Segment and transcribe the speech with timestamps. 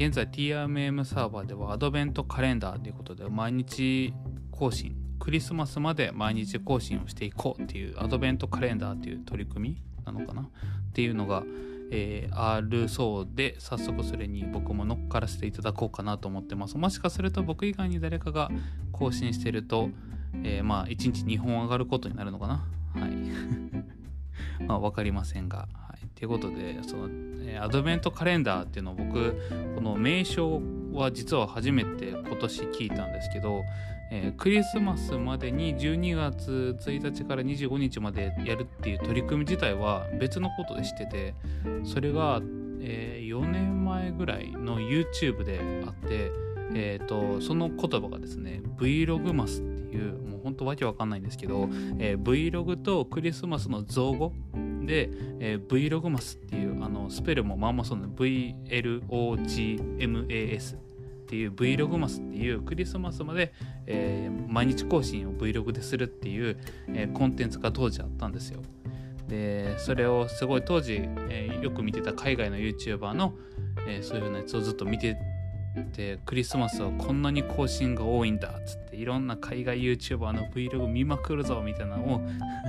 [0.00, 4.14] 現在 TMM サーバーではアドベントカレンダーということで毎日
[4.52, 10.42] 更新クリスマスまで毎日更新をしていこうっていうアドベントカレンダーっていう取り組みなのかな？
[10.42, 10.46] っ
[10.92, 11.42] ていうのが、
[11.90, 16.78] えー、あるそうで早速それに僕も乗っからせていただこうかなと思ってます。
[16.78, 18.52] もしかすると僕以外に誰かが
[18.92, 19.90] 更新してると、
[20.44, 22.64] えー、まあ1日2本上がることになるのかな？
[22.94, 23.10] はい。
[24.64, 25.66] まあ分かりませんが。
[26.18, 27.08] はいうことでその、
[27.46, 29.34] え、アドベントカレンダーっていうのを僕
[29.74, 30.60] この名称
[30.92, 33.62] は実は初めて今年聞いたんですけど
[34.10, 41.34] えー、クリスマスまでに12月1日から25日までやるっていう取り組み自体は別のことでしてて
[41.84, 42.40] それが、
[42.80, 46.32] えー、4年前ぐらいの YouTube であって、
[46.74, 54.32] えーと、その言葉がですね Vlog マスっていうもうほんとわけわかんないんですけど、えー、Vlog とクリスマスの造語
[54.88, 60.78] で、えー、Vlog マスっていうあのスペルもまんまそうな VLOGMAS っ
[61.26, 63.52] ていう Vlog マスっていうクリスマスまで、
[63.86, 66.56] えー、毎日更新を Vlog でするっていう、
[66.88, 68.62] えー、コンテンツが当時あったんですよ。
[69.28, 73.34] でそれをすごい当時、えー、よく見てた海外の YouTuber の、
[73.86, 75.18] えそういうようなやつをずっと見て
[75.92, 82.20] てクリスマスはこんなに更新が多いんだっつっていろんな海外 YouTuber の Vlog 見まくるぞみたいなのを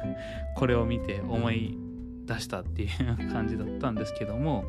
[0.56, 1.76] これを見て思い
[2.26, 4.64] 出したっていう感じだったんですけども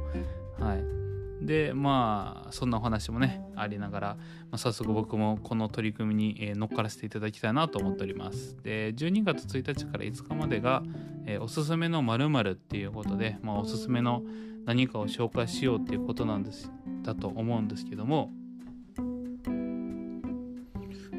[0.59, 0.97] はい。
[1.45, 4.07] でまあそんなお話もねありながら、
[4.49, 8.57] まあ、早速僕もこの取り組みに、えー、乗っからせていただきたいなと思っております。
[8.63, 10.81] で12月1日から5日までが、
[11.25, 14.23] えー、おすすめの〇〇っていうことで、まあ、おすすめの
[14.65, 16.71] 何かを紹介しようっていうことなんです
[17.03, 18.31] だと思うんですけども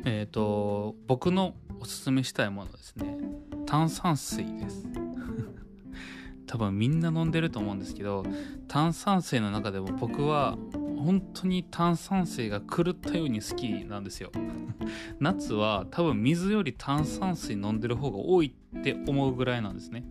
[0.04, 3.16] えっ、ー、と僕のおすすめしたいものですね。
[3.66, 5.07] 炭酸水です。
[6.48, 8.24] 多分みんな飲んでると思うんですけど
[8.66, 14.32] 炭酸水の中でも僕は本当に炭酸水が狂ったように好きなんですよ。
[15.20, 20.04] 夏は多分水より炭酸水飲んでる方が多いって思うぐらいなんですね。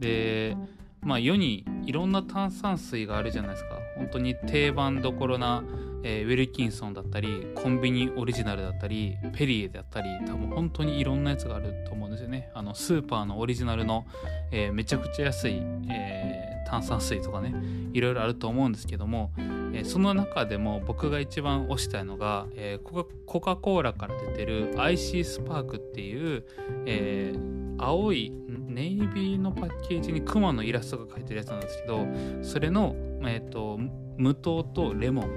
[0.00, 0.56] で
[1.02, 3.78] まあ世にいろんな炭酸水があるじゃないですか。
[3.96, 5.62] 本当に定番どころな
[6.02, 12.50] えー、ウィルキンソンだったりコンビニオリジナルだったりペリエだったり多分本当にいろんなやつがあると思うんですよね。
[12.54, 14.06] あのスーパーのオリジナルの、
[14.50, 17.52] えー、めちゃくちゃ安い、えー、炭酸水とかね
[17.92, 19.32] いろいろあると思うんですけども、
[19.72, 26.44] えその中でも僕が一番推したいのが、えコカ・コーラから出てるアイシースパークっていう、
[26.86, 27.34] え
[27.78, 28.32] 青い
[28.68, 32.06] ネイビーのパッケージにクマのイラストが描いてるやつなんですけど
[32.42, 33.78] それの、えーと
[34.16, 35.30] 無糖とレモン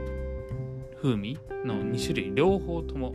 [1.01, 3.13] 風味の2種類両方とも、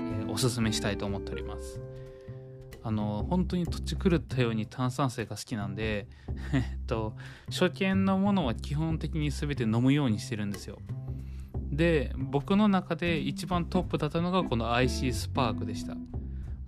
[0.00, 1.80] え、おすすめしたいと思っております。
[2.84, 6.08] あの本当に土地狂ったように炭酸水が好きなんで
[6.52, 7.14] えっと
[7.48, 10.78] 初見のものは基本的に全て飲むようにしてるんですよ。
[11.70, 15.96] で僕の中で一番トップだったのがこの IC スパークでした。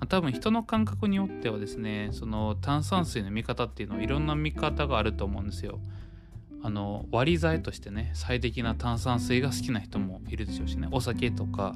[0.08, 5.80] 多分人の感覚によってはですねその炭酸水の見方っていうのはいろんな見方があると思うんですよ。
[6.62, 11.74] あの割り剤としてね最適な炭酸水が好きな人もいるでしょうしねお酒とか、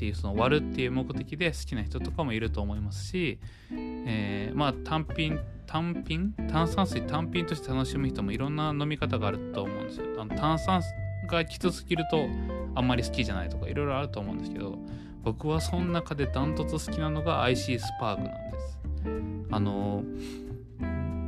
[0.00, 3.38] っていうその割るっていう目的で好きな人とかもいると思いますし、
[3.70, 6.32] えー、まあ単品単品？
[6.50, 10.06] 炭酸水単品として楽しむ人もいろんな飲み方があると思うんですよ。
[10.18, 10.80] あの炭酸
[11.28, 12.26] がきつすぎると
[12.74, 14.78] あんまり好きじゃないとかいろいろあると思うんですけど
[15.22, 18.78] 僕はその中でダントツ好きなのが IC スパークなんです。
[19.50, 20.02] あの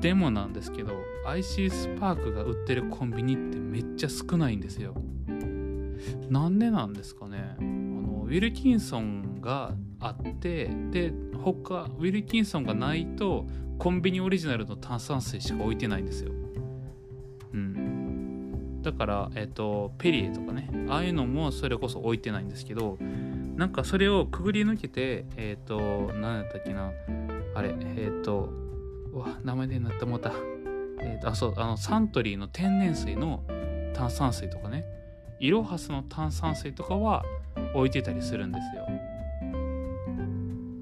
[0.00, 0.94] でもなんですけど
[1.26, 4.94] IC スパークが売ってるコンビニってめっちゃ少ないんですよ。
[6.30, 7.71] なんでなんですかね。
[8.24, 11.12] ウィルキンソンがあってで
[11.42, 13.46] 他ウィルキンソンがないと
[13.78, 16.30] コンビニオリジナルの炭酸水しか置いてないんですよ。
[17.52, 18.82] うん。
[18.82, 22.98] だからえっ、とペリエとかねああいうのもそれこそ置いてないんですけど
[23.56, 26.92] なんかそれをくぐり抜けてえっ、ー、と何やったっけな
[27.54, 28.48] あれえっ、と
[29.12, 30.32] うわ名前でなってもうた。
[31.02, 33.42] えーと、あそうあのサントリーの天然水の
[33.94, 34.84] 炭酸水とかね
[35.40, 37.24] イロハスの炭酸水とかは
[37.74, 38.88] 置いてたりするんですよ。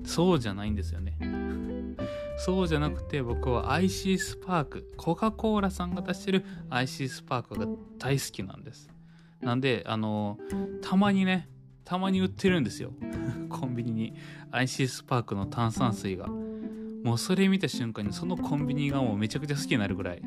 [0.04, 1.16] そうじゃないんですよね。
[2.38, 7.66] そうじゃなくて僕は IC スパークコカ・コーラさんが出してる IC スパークが
[7.98, 8.88] 大好きなんです。
[9.40, 10.38] なんであの
[10.82, 11.48] たまにね
[11.84, 12.92] たまに売ってるんですよ。
[13.48, 14.14] コンビニに
[14.50, 16.28] IC スパークの炭酸水が。
[17.04, 20.22] もうそれ見た瞬間にそのコンビニがもうめちゃくちゃ好きになるぐらい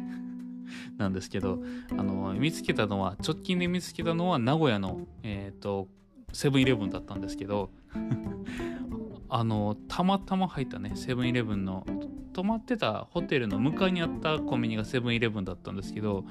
[0.97, 1.61] なんですけど、
[1.91, 5.87] あの、見つけたのは、直近で見つけたのは名古屋の、えっ、ー、と、
[6.33, 7.69] セブンイレブンだったんですけど、
[9.29, 11.85] あの、たまたま入ったね、セブンイレブンの
[12.33, 16.25] 泊まってたホテルの向かいにあったコンビニがセブンイレブンだったんですけど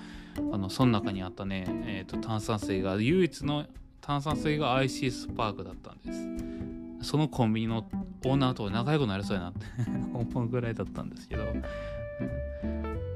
[0.53, 3.67] あのその中にあったね、えーと、炭酸水が唯一の
[4.01, 7.09] 炭酸水がアイシースパークだったんです。
[7.09, 7.89] そのコンビニの
[8.25, 9.67] オーナーと仲良くなれそうやなって
[10.15, 11.45] 思うぐらいだったんですけど、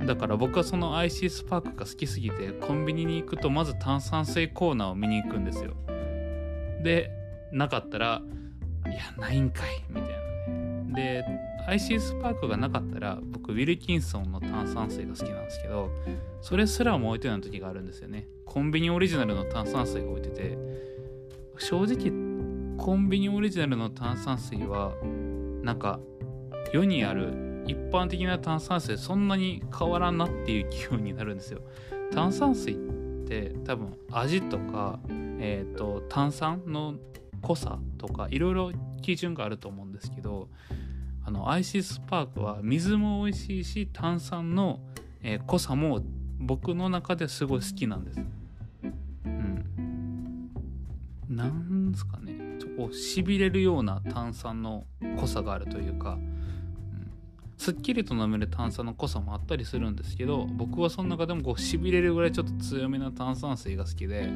[0.00, 5.74] うん、だから僕はそのアイシースパークが好きすぎてコンビニに行くとまず炭酸水コーナーを見に行くんですよ
[6.86, 7.10] で
[7.52, 8.22] なかったら
[8.86, 10.94] いやないんかいみたいなね。
[10.94, 11.24] で
[11.66, 15.90] アイシースパークがなかったら僕ウィルキンソンの炭酸水が好きなんですけど
[16.40, 18.28] それすらも置いてない時があるんですよね。
[18.44, 20.56] コンビニオリジナルの炭酸水が置いてて
[21.58, 22.12] 正直
[22.78, 24.92] コンビニオリジナルの炭酸水は
[25.62, 25.98] なんか
[26.72, 31.62] 世にある一般的な炭酸水そんなに変わらんなっていう気分になるんですよ。
[32.12, 32.76] 炭酸水っ
[33.26, 35.00] て多分味とか、
[35.38, 36.94] えーと炭酸の
[37.42, 38.72] 濃さとかいろいろ
[39.02, 40.48] 基準があると思うんですけど
[41.24, 44.80] あのアイシスパークは水も美味しいし炭酸の、
[45.22, 46.00] えー、濃さも
[46.38, 48.20] 僕の中ですごい好きなんです。
[49.24, 49.64] うん。
[51.28, 52.58] なんですかね。
[52.60, 54.84] ちょこうしびれるような炭酸の
[55.16, 56.18] 濃さがあるというか、
[57.56, 64.28] すっきりと飲める炭酸の濃さもあったりするんですけど僕はその中でもこうしびれるぐらいちょっと強めな炭酸水が好きで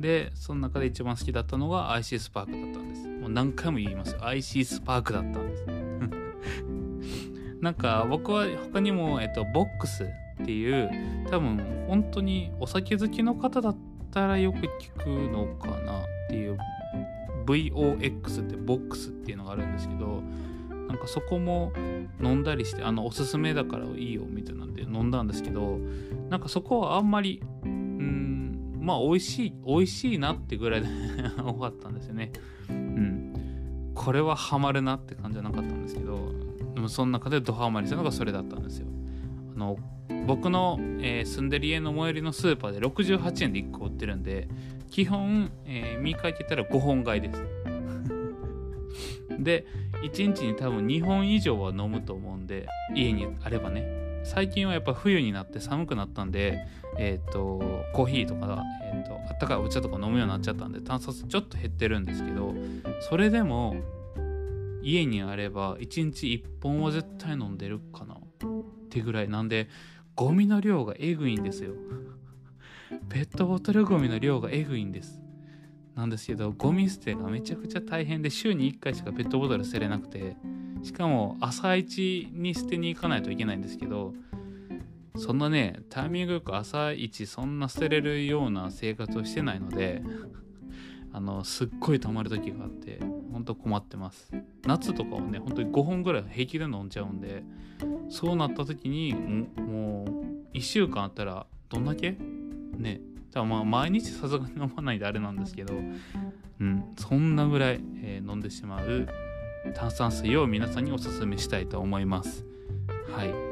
[0.00, 3.06] でその中で一番好きだったのがアイシースパークだったんです。
[3.08, 4.12] もう何回も言います。
[4.12, 5.66] よアイシースパークだったんです。
[7.60, 10.04] なんか僕は他にも、えっと、ボックス
[10.42, 10.88] っていう
[11.30, 13.76] 多分本当にお酒好きの方だっ
[14.12, 16.56] たらよく聞くのかなっていう
[17.46, 20.22] VOX ってボックスっていうのがあるんですけど
[20.88, 21.72] なんかそこも
[22.20, 25.78] 飲んだりしてあのおすすめだからいいよみたいなんで飲んだんですけど
[26.30, 30.88] なんかそこはあんまりうんまあ美味しい美味しいなってぐらいで
[31.44, 32.32] 多かったんですよね。
[32.70, 33.34] うん。
[33.94, 36.32] これはハマるなって感じじゃなかったんですけど
[36.74, 38.86] でもその中でドハマりしたのがそれだったんですよ。
[39.54, 39.76] あの
[40.26, 44.48] 僕の、えー、住んでる家の最寄りのスーパーで68円で1個売ってるんで
[44.88, 47.42] 基本、えー、見かけたら5本買いです。
[49.38, 49.66] で
[50.02, 53.96] 1日に多分2本以上は飲むと思うんで家にあればね。
[54.24, 56.66] 最近はやっぱ冬になって寒くなったんで
[56.98, 57.62] えっ、ー、と
[57.94, 62.52] コーヒーとか、えーと、あったかいお茶とか飲むようになっちゃったんで炭素ちょっと減ってるんですけど
[63.08, 63.76] それでも
[64.82, 68.14] 家にあれば1日1本は絶対飲んでるかな。
[68.14, 69.28] ってぐらい。
[69.28, 69.68] なんで
[70.14, 71.72] ゴミの量がえぐいんですよ。
[73.08, 75.20] ペットボトルゴミの量がえぐいんです。
[75.98, 80.36] なんですけどゴミ捨てがめちゃくちゃ大変で週に1回しかペットボトル捨てれなくて
[80.84, 84.14] しかも朝一に捨てに行かないといけないんですけど
[85.16, 90.04] そんなねタイミングよく朝一そんな捨てれるような生活をしてないので
[91.12, 93.00] あのすっごい溜まる時があって
[93.32, 94.30] ほんと困ってます。
[94.66, 97.42] 夏とかはね本当に5本ぐらい平気で飲んじゃうんで
[98.08, 99.14] そうなった時に
[99.56, 100.04] も
[100.52, 102.16] う1週間あったらどんだけ？
[102.76, 103.00] ね
[103.32, 105.74] 多分まあ毎日さすがに飲まないであれなんですけど
[106.60, 109.08] うんそんなぐらい、えー、飲んでしまう
[109.74, 112.44] 炭酸水を皆さんにおすすめしたいと思います。
[113.10, 113.48] はい。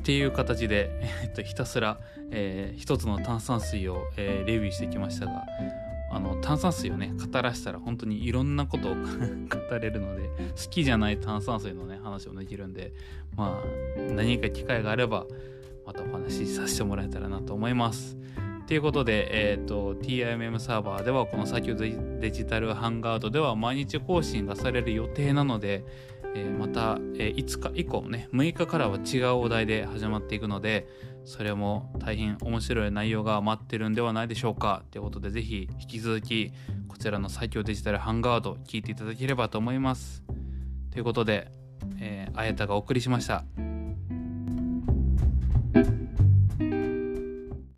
[0.00, 0.90] っていう形で、
[1.22, 1.98] えっと、ひたすら、
[2.30, 5.44] えー、一つの炭酸水を、えー、レビューしてきましたが
[6.10, 12.92] あの炭酸水をね語らせたら本当にいろんなことを 語れるので好きじゃない炭酸水のね話もできるんで
[13.36, 15.26] まあ何か機会があれば
[15.90, 18.16] またお話しさせてもらえたらなと思います。
[18.68, 25.84] ということで、えーと、TIMM サーバーではこのサキュデジタルハンガードでは毎日更新がされる予定なので、
[26.36, 30.86] えー、また、えー、5日以降ね6日からは違うお題で始まっていくので
[31.24, 34.84] それも大変面白い内容が待ってるんではないでしょうか。
[34.92, 36.52] ということでぜひ引き続き
[36.86, 40.22] こちらの最強デジタルハンガード聞いていただければと思います。
[40.92, 41.50] ということで、
[41.98, 43.44] えー、あやたがお送りしました。